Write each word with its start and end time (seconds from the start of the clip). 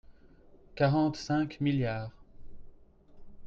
quarante-cinq 0.75 1.61
milliards 1.61 2.11